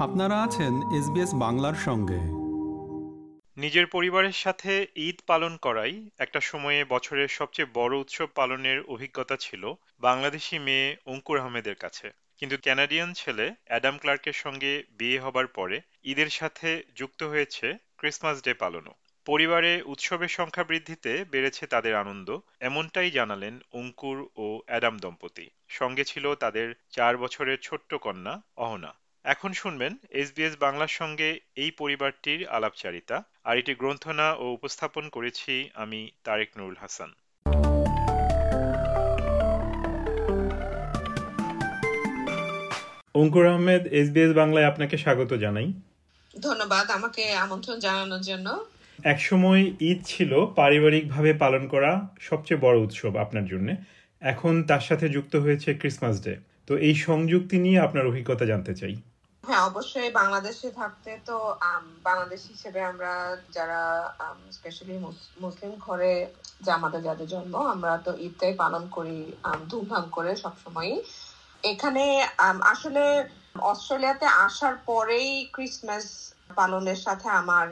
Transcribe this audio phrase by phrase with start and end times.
[0.00, 2.46] আপনারা আছেন এসবিএস বাংলার সঙ্গে।
[3.60, 9.72] নিজের পরিবারের সাথে ঈদ পালন করাই একটা সময়ে বছরের সবচেয়ে বড় উৎসব পালনের অভিজ্ঞতা ছিল
[10.00, 16.26] বাংলাদেশি মেয়ে অঙ্কুর আহমেদের কাছে। কিন্তু ক্যানাডিয়ান ছেলে অ্যাডাম ক্লার্কের সঙ্গে বিয়ে হবার পরে ঈদের
[16.26, 18.92] সাথে যুক্ত হয়েছে ক্রিসমাস ডে পালনও।
[19.26, 26.34] পরিবারে উৎসবের সংখ্যা বৃদ্ধিতে বেড়েছে তাদের আনন্দ, এমনটাই জানালেন অঙ্কুর ও অ্যাডাম দম্পতি। সঙ্গে ছিল
[26.34, 28.94] তাদের চার বছরের ছোট্ট কন্যা অহনা।
[29.26, 36.10] এখন শুনবেন এসবিএস বাংলার সঙ্গে এই পরিবারটির আলাপচারিতা আর এটি গ্রন্থনা ও উপস্থাপন করেছি আমি
[36.24, 37.10] তারেক নুরুল হাসান।
[43.14, 45.72] অঙ্কুর আহমেদ এসবিএস বাংলায় আপনাকে স্বাগত জানাই।
[46.42, 48.66] ধন্যবাদ আমাকে আমন্ত্রণ জানানোর জন্য।
[49.04, 53.74] একসময় ঈদ ছিল পারিবারিকভাবে পালন করা সবচেয়ে বড় উৎসব আপনার জন্য।
[54.20, 58.96] এখন তার সাথে যুক্ত হয়েছে ক্রিসমাস ডে। তো এই সংযুক্তি নিয়ে আপনার অভিজ্ঞতা জানতে চাই।
[59.46, 61.36] হ্যাঁ অবশ্যই বাংলাদেশে থাকতে তো
[62.04, 63.12] বাংলাদেশ হিসেবে আমরা
[63.56, 63.80] যারা
[64.56, 64.94] স্পেশালি
[65.42, 66.12] মুসলিম ঘরে
[66.60, 69.16] যে আমাদের যাদের জন্ম, আমরা তো ঈদটাই পালন করি
[69.70, 70.96] ধুমধাম করে সবসময়ই।
[71.64, 72.04] এখানে
[72.72, 73.02] আসলে
[73.64, 76.06] অস্ট্রেলিয়াতে আসার পরেই ক্রিসমাস
[76.56, 77.66] পালনের সাথে আমার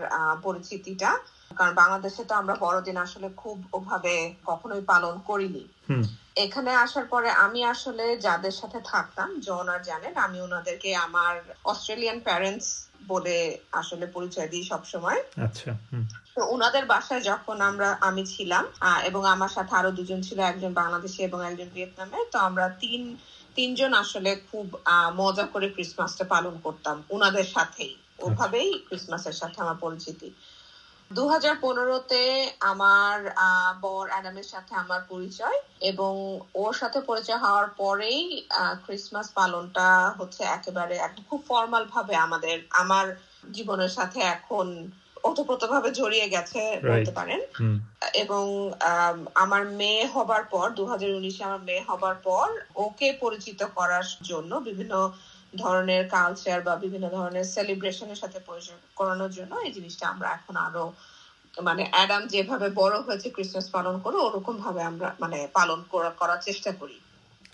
[0.45, 1.11] পরিচিতিটা
[1.59, 4.15] কারণ বাংলাদেশে তো আমরা বড়দিন আসলে খুব ওভাবে
[4.51, 5.65] কখনোই পালন করিনি।
[6.45, 11.35] এখানে আসার পরে আমি আসলে যাদের সাথে থাকতাম জন আর জানেন আমি ওনাদেরকে আমার
[11.73, 12.69] অস্ট্রেলিয়ান প্যারেন্টস
[13.13, 13.37] বলে
[13.81, 15.71] আসলে পরিচয় দিই সবসময়। আচ্ছা
[16.35, 18.65] তো ওনাদের বাসায় যখন আমরা আমি ছিলাম
[19.09, 23.03] এবং আমার সাথে আরও দুজন ছিল একজন বাংলাদেশি এবং একজন ভিয়েতনামে তো আমরা তিন
[23.57, 24.67] তিনজন আসলে খুব
[25.21, 27.93] মজা করে ক্রিসমাসটা পালন করতাম ওনাদের সাথেই।
[28.27, 30.29] ওভাবেই ক্রিসমাসের সাথে আমার পরিচিতি।
[31.15, 32.23] দু হাজার পনেরোতে
[32.71, 33.17] আমার
[33.83, 35.59] বর অ্যাডামের সাথে আমার পরিচয়
[35.91, 36.13] এবং
[36.55, 38.21] ওর সাথে পরিচয় হওয়ার পরেই
[38.85, 39.87] ক্রিসমাস পালনটা
[40.19, 40.95] হচ্ছে একেবারে
[41.29, 43.07] খুব ফর্মাল ভাবে আমাদের আমার
[43.51, 44.67] জীবনের সাথে এখন
[45.25, 47.41] ওতপ্রোত ভাবে জড়িয়ে গেছে বলতে পারেন।
[48.23, 48.45] এবং
[49.35, 54.53] আমার মেয়ে হবার পর দু হাজার উনিশে আমার মেয়ে হবার পর ওকে পরিচিত করার জন্য
[54.69, 54.95] বিভিন্ন
[55.57, 60.85] ধরনের কালচার বা বিভিন্ন ধরনের সেলিব্রেশনের সাথে পরিচয় করানোর জন্য এই জিনিসটা আমরা এখন আরও
[61.63, 65.79] মানে অ্যাডাম যেভাবে বড় হয়েছে ক্রিসমাস পালন করে ওরকম ভাবে আমরা মানে পালন
[66.19, 66.97] করার চেষ্টা করি।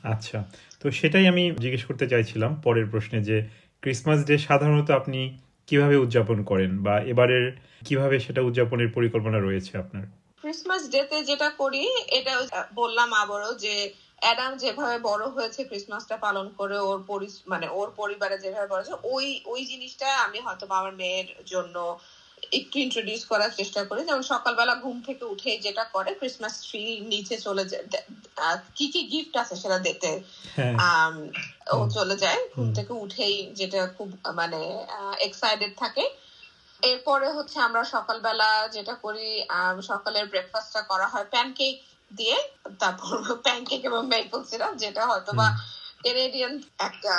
[0.05, 0.39] আচ্ছা।
[0.81, 3.37] তো সেটাই আমি জিজ্ঞেস করতে চাইছিলাম পরের প্রশ্নে যে
[3.83, 5.21] ক্রিসমাস ডে সাধারণত আপনি
[5.67, 7.45] কীভাবে উদযাপন করেন বা এবারের
[7.85, 10.05] কীভাবে সেটা উদযাপনের পরিকল্পনা রয়েছে আপনার?
[10.45, 12.35] ক্রিসমাস ডেতে যেটা করি এটা
[12.75, 13.75] বললাম আবারও যে
[14.23, 16.99] অ্যাডাম যেভাবে বড় হয়েছে ক্রিসমাসটা পালন করে ওর
[17.47, 21.77] মানে ওর পরিবারে যেভাবে বড় হয়েছে ওই ওই জিনিসটা আমি হয়তো আমার মেয়ের জন্য
[22.53, 26.83] একটু ইন্ট্রোডিউস করার চেষ্টা করি। যেমন সকালবেলা ঘুম থেকে উঠে যেটা করে ক্রিসমাস ট্রি
[27.13, 27.85] নিচে চলে যায়।
[28.77, 30.11] কি কি গিফট আছে সেটা দেখতে
[30.55, 30.75] হ্যাঁ।
[31.73, 34.61] ও চলে যায়। ঘুম থেকে উঠেই যেটা খুব মানে
[35.27, 36.05] এক্সাইটেড থাকে।
[36.83, 39.27] এরপরে হচ্ছে আমরা সকালবেলা যেটা করি
[39.91, 41.75] সকালের ব্রেকফাস্টটা করা হয়। প্যানকেক
[42.11, 42.37] দিয়ে
[42.79, 45.47] তারপর প্যানকেক এবং মেপল সিরাপ যেটা হয়তো বা
[46.05, 47.15] কেনেডিয়ান একটা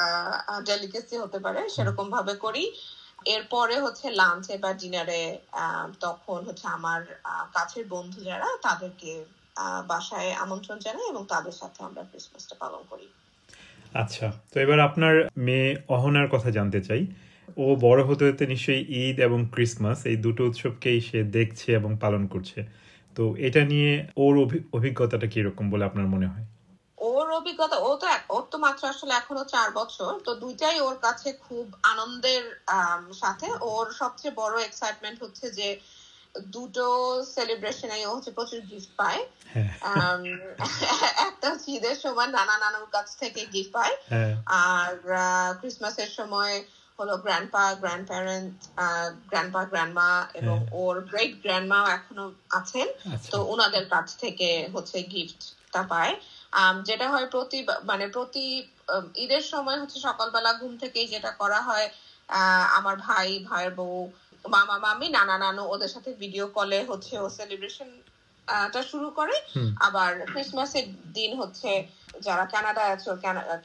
[0.65, 2.63] ডেলিকেসি হতে পারে সেরকম ভাবে করি।
[3.25, 5.21] এরপরে হচ্ছে লাঞ্চে বা ডিনারে
[5.99, 7.01] তখন হচ্ছে আমার
[7.53, 9.11] কাছের বন্ধু যারা তাদেরকে
[9.87, 13.07] বাসায় আমন্ত্রণ জানাই এবং তাদের সাথে আমরা ক্রিসমাসটা পালন করি।
[13.93, 17.01] আচ্ছা তো এবার আপনার মেয়ে অহনার কথা জানতে চাই।
[17.57, 22.27] ও বড় হতে হতে নিশ্চয়ই ঈদ এবং ক্রিসমাস এই দুটো উৎসবকেই সে দেখছে এবং পালন
[22.27, 22.59] করছে।
[23.15, 24.33] তো এটা নিয়ে ওর
[24.73, 26.45] অভিজ্ঞতাটা কীরকম বলে আপনার মনে হয়
[26.97, 31.29] ওর অভিজ্ঞতা ও তো ওর তো মাত্র আসলে এখনও চার বছর তো দুইটাই ওর কাছে
[31.45, 32.43] খুব আনন্দের
[33.13, 35.67] সাথে ওর সবচেয়ে বড় এক্সাইটমেন্ট হচ্ছে যে
[36.51, 36.85] দুটো
[37.33, 39.21] সেলিব্রেশনে ও হচ্ছে প্রচুর গিফট পায়
[39.53, 39.71] হ্যাঁ।
[41.27, 44.33] একটা হচ্ছে ঈদের সময় নানা নানুর কাছ থেকে গিফট পায় হ্যাঁ।
[44.67, 44.93] আর
[45.59, 46.55] ক্রিসমাসের সময়
[47.01, 48.55] হলো grandpa grand parent
[49.31, 50.09] grandpa grandma
[50.39, 52.25] এবং ওর গ্রেট গ্র্যান্ডমা এখনও
[52.59, 56.13] আছেন। আচ্ছা। তো ওনাদের কাছ থেকে হচ্ছে গিফটটা পায়।
[56.87, 57.59] যেটা হয় প্রতি
[57.89, 58.45] মানে প্রতি
[59.15, 61.87] ঈদের সময় হচ্ছে সকালবেলা ঘুম থেকেই যেটা করা হয়
[62.77, 63.97] আমার ভাই ভাইয়ের বউ
[64.45, 67.89] মামা মামি নানা নানু ওদের সাথে ভিডিও কলে হচ্ছে ও সেলিব্রেশন
[68.71, 69.31] টা শুরু করে।
[69.79, 70.83] আবার ক্রিসমাসের
[71.13, 71.87] দিন হচ্ছে
[72.19, 73.09] যারা কানাডায় আছে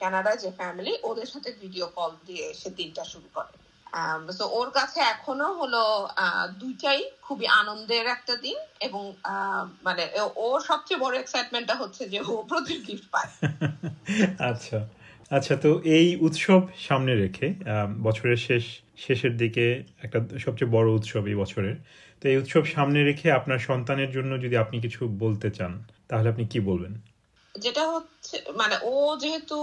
[0.01, 3.53] কানাডায় যে ফ্যামিলি ওদের সাথে ভিডিও কল দিয়ে সে দিনটা শুরু করে।
[4.39, 9.15] তো ওর কাছে এখনও হলো আহ, দুইটাই খুবই আনন্দের একটা দিন এবং
[9.83, 13.31] মানে ও- ওর সবচেয়ে বড় এক্সাইটমেন্টটা হচ্ছে যে ও প্রচুর গিফট পায়।
[14.51, 14.96] আচ্ছা।
[15.31, 17.47] আচ্ছা তো এই উৎসব সামনে রেখে
[18.07, 18.65] বছরের শেষ,
[19.05, 19.67] শেষের দিকে
[20.05, 21.77] একটা সবচেয়ে বড় উৎসব এই বছরের।
[22.21, 25.73] তো এই উৎসব সামনে রেখে আপনার সন্তানের জন্য যদি আপনি কিছু বলতে চান,
[26.09, 26.93] তাহলে আপনি কি বলবেন?
[27.55, 29.59] যেটা হচ্ছে মানে ও যেহেতু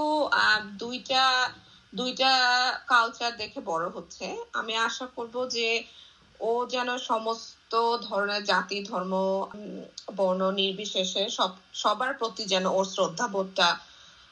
[0.84, 1.24] দুইটা
[1.94, 2.32] দুইটা
[2.94, 4.26] কালচার দেখে বড় হচ্ছে,
[4.60, 5.68] আমি আশা করব যে
[6.40, 7.74] ও যেন সমস্ত
[8.08, 9.14] ধরনের জাতি, ধর্ম
[10.20, 11.52] বর্ণ নির্বিশেষে সব,
[11.84, 13.68] সবার প্রতি যেন ওর শ্রদ্ধাবোধটা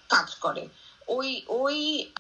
[0.10, 0.64] কাজ করে।
[1.12, 1.30] ওই
[1.62, 1.78] ওই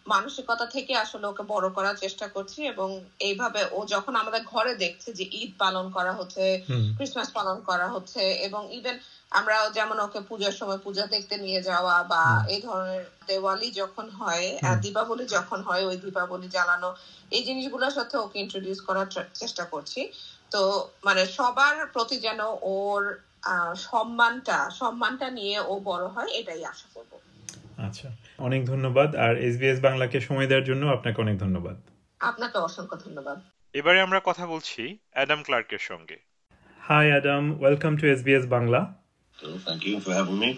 [0.07, 2.89] মানসিকতা থেকে আসলে ওকে বড় করার চেষ্টা করছি এবং
[3.19, 6.43] এইভাবে ও যখন আমাদের ঘরে দেখছে যে ঈদ পালন করা হচ্ছে
[6.97, 8.95] ক্রিসমাস পালন করা হচ্ছে এবং ইভেন
[9.31, 14.47] আমরা যেমন ওকে পূজার সময় পূজা দেখতে নিয়ে যাওয়া বা এই ধরনের দেওয়ালি যখন হয়
[14.81, 16.89] দীপাবলি যখন হয় ওই দীপাবলি জ্বালানো
[17.31, 20.01] এই জিনিসগুলোর সাথে ওকে ইন্ট্রোডিউস করার চেষ্টা করছি।
[20.51, 20.61] তো
[21.03, 22.39] মানে সবার প্রতি যেন
[22.73, 23.01] ওর
[23.43, 27.11] আহ, সম্মানটা সম্মানটা নিয়ে ও বড় হয় এটাই আশা করব।
[27.77, 28.07] আচ্ছা।
[28.46, 31.76] অনেক ধন্যবাদ আর এসবিএস বাংলাকে সময় দেওয়ার জন্য আপনাকে অনেক ধন্যবাদ
[32.20, 33.38] আপনাকে অসংখ্য ধন্যবাদ
[33.74, 34.82] এবারে আমরা কথা বলছি
[35.16, 36.16] অ্যাডাম ক্লার্কের সঙ্গে
[36.80, 38.80] hi Adam welcome to SBS Bangla
[39.38, 40.50] So thank you for having me.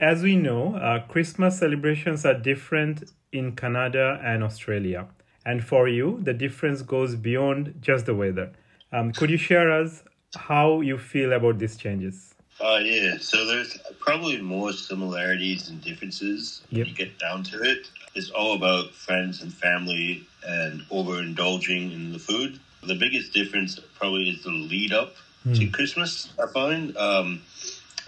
[0.00, 2.96] As we know, uh, Christmas celebrations are different
[3.32, 5.00] in Canada and Australia.
[5.46, 8.52] And for you, the difference goes beyond just the weather.
[8.92, 10.04] Um, could you share us
[10.34, 12.34] how you feel about these changes?
[12.59, 17.87] Uh, yeah, so there's probably more similarities and differences when you get down to it.
[18.15, 22.59] It's all about friends and family and overindulging in the food.
[22.81, 25.13] The biggest difference probably is the lead up
[25.53, 26.97] to Christmas, I find.
[26.97, 27.41] Um,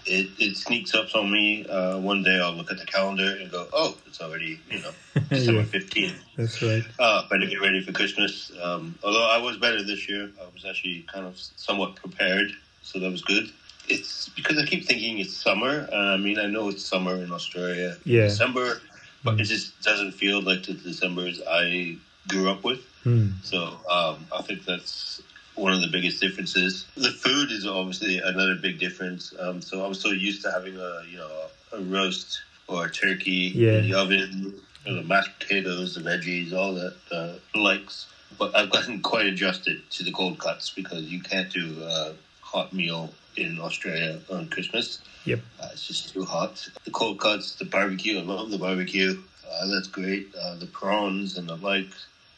[0.06, 1.66] it, it sneaks up on me.
[1.66, 4.90] Uh, one day I'll look at the calendar and go, oh, it's already, you know,
[5.28, 6.14] December 15th.
[6.36, 6.82] That's right.
[6.98, 8.50] Uh, better get ready for Christmas.
[8.60, 12.50] Um, although I was better this year, I was actually kind of somewhat prepared,
[12.82, 13.50] so that was good.
[13.90, 15.88] It's because I keep thinking it's summer.
[15.92, 18.22] And I mean, I know it's summer in Australia, in Yeah.
[18.28, 18.80] December,
[19.24, 21.96] but it just doesn't feel like the Decembers I
[22.28, 22.80] grew up with.
[23.02, 23.30] Hmm.
[23.42, 25.20] So um, I think that's
[25.54, 26.86] one of the biggest differences.
[26.96, 29.34] The food is obviously another big difference.
[29.38, 33.52] Um, so I'm so used to having a you know a roast or a turkey
[33.54, 33.78] Yeah.
[33.78, 34.54] in the oven,
[34.86, 38.06] or the mashed potatoes, the veggies, all that uh, likes.
[38.38, 42.12] But I've gotten quite adjusted to the cold cuts because you can't do a
[42.50, 45.00] hot meal in Australia on Christmas.
[45.24, 45.40] Yep.
[45.60, 46.68] Uh, it's just too hot.
[46.84, 48.18] The cold cuts, the barbecue.
[48.18, 49.22] I love the barbecue.
[49.48, 50.34] Uh, that's great.
[50.34, 51.90] Uh, the prawns and the like.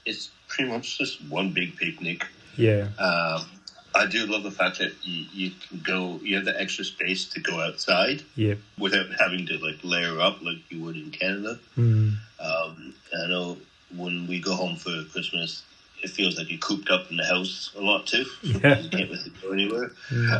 [0.04, 2.26] It's pretty much just one big picnic.
[2.56, 2.88] Yeah.
[2.98, 3.46] Um,
[3.94, 6.18] I do love the fact that you, you can go.
[6.22, 8.58] You have the extra space to go outside Yep.
[8.78, 11.58] without having to like layer up like you would in Canada.
[11.74, 12.10] Hmm.
[12.40, 13.58] Um, I know
[13.96, 15.62] when we go home for Christmas,
[16.02, 18.24] it feels like you're cooped up in the house a lot too.
[18.42, 18.78] Yeah.
[18.78, 19.92] You can't really go anywhere.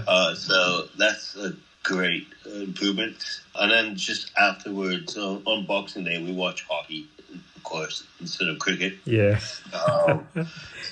[0.07, 3.17] Uh, so that's a great uh, improvement.
[3.55, 7.07] And then just afterwards, uh, on Boxing Day, we watch hockey,
[7.57, 8.95] of course, instead of cricket.
[9.05, 9.41] Yeah.
[9.73, 10.27] Um,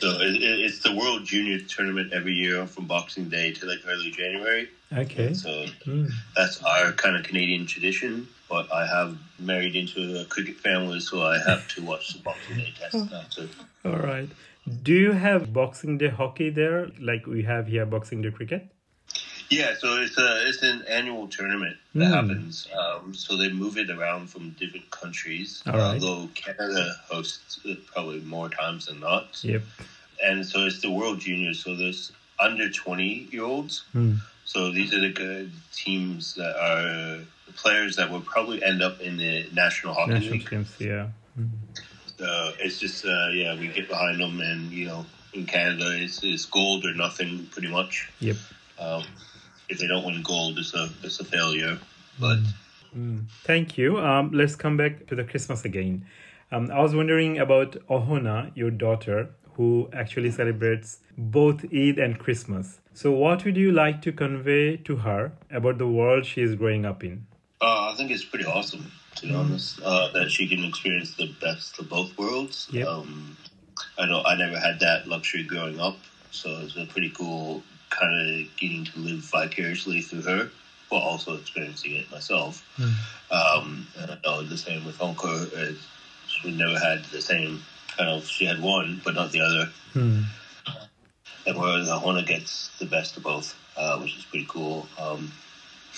[0.00, 3.81] so it, it, it's the World Junior Tournament every year from Boxing Day to like
[3.87, 4.69] early January.
[4.93, 5.34] Okay.
[5.34, 6.08] So Hmm.
[6.34, 8.28] that's our kind of Canadian tradition.
[8.49, 12.56] But I have married into a cricket family, so I have to watch the Boxing
[12.56, 13.48] Day test now too.
[13.84, 14.29] All right.
[14.82, 18.70] Do you have Boxing Day hockey there, like we have here Boxing Day cricket?
[19.48, 22.12] Yeah, so it's a it's an annual tournament that Hmm.
[22.12, 22.69] happens.
[22.79, 25.62] Um, so they move it around from different countries.
[25.67, 25.76] Right.
[26.00, 29.43] Although Canada hosts it probably more times than not.
[29.43, 29.62] Yep.
[30.22, 31.64] And so it's the World Juniors.
[31.64, 33.82] So there's under twenty year olds.
[33.93, 34.17] Hmm.
[34.44, 39.00] So these are the good teams that are the players that will probably end up
[39.00, 40.48] in the National Hockey National League.
[40.50, 41.08] teams, yeah.
[42.20, 46.22] So it's just uh, yeah, we get behind them, and you know, in Canada, it's,
[46.22, 48.10] it's gold or nothing, pretty much.
[48.20, 48.36] Yep.
[48.79, 49.05] Um,
[49.70, 51.79] if they don't win gold, it's a it's a failure.
[52.19, 52.41] But
[53.44, 53.98] Thank you.
[53.98, 56.05] Um, let's come back to the Christmas again.
[56.53, 62.81] Um, I was wondering about Ohona, your daughter, who actually celebrates both Eid and Christmas.
[62.93, 66.84] So, what would you like to convey to her about the world she is growing
[66.84, 67.27] up in?
[67.62, 71.32] uh, I think it's pretty awesome, to be honest, uh, that she can experience the
[71.41, 72.69] best of both worlds.
[72.70, 72.86] Yep.
[72.86, 73.36] Um,
[73.98, 75.98] I know I never had that luxury growing up,
[76.31, 80.50] so it's a pretty cool kind of getting to live vicariously through her,
[80.89, 82.65] while also experiencing it myself.
[83.31, 85.53] Um, and I know the same with Honka.
[85.55, 85.74] uh,
[86.29, 87.62] She never had the same
[87.96, 88.27] kind of.
[88.27, 89.70] She had one, but not the other.
[89.93, 90.22] Hmm.
[91.46, 94.89] And whereas Honka gets the best of both, uh, which is pretty cool.
[94.98, 95.32] Um,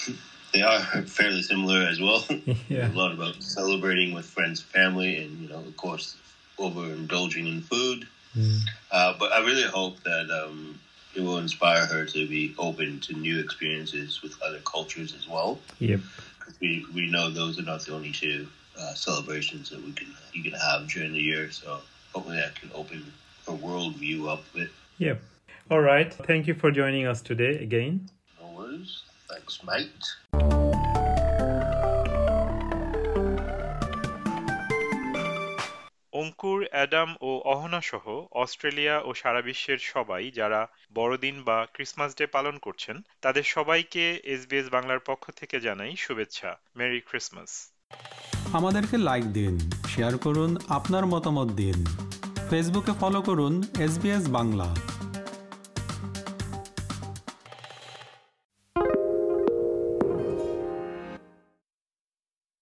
[0.53, 2.25] they are fairly similar as well.
[2.69, 2.91] Yeah.
[2.91, 6.17] a lot about celebrating with friends and family, and you know, of course,
[6.59, 8.07] overindulging in food.
[8.91, 10.81] Uh, but I really hope that um,
[11.15, 15.59] it will inspire her to be open to new experiences with other cultures as well.
[15.81, 16.01] Yep.
[16.61, 20.43] we we know those are not the only two uh, celebrations that we can you
[20.43, 21.51] can have during the year.
[21.51, 21.81] So
[22.15, 23.13] hopefully that can open
[23.47, 24.71] her worldview up a bit.
[24.99, 25.21] Yep.
[25.71, 26.13] All right.
[26.13, 28.09] Thank you for joining us today again.
[28.41, 29.03] No worries.
[29.29, 30.15] Thanks, mate.
[36.23, 42.27] Ankur, Adam ও অহনা সহ Australia ও সারা বিশ্বের সবাই যারা বড়দিন বা Christmas day
[42.27, 47.73] পালন করছেন, তাদের সবাইকে এসবিএস বাংলার পক্ষ থেকে জানাই শুভেচ্ছা। Merry Christmas.
[48.53, 51.85] আমাদেরকে লাইক দিন, শেয়ার করুন, আপনার মতামত দিন।
[52.51, 53.99] ফেসবুকে ফলো করুন এস
[54.29, 54.77] বাংলা।